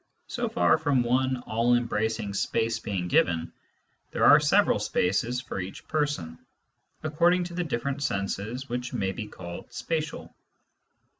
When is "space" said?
2.33-2.79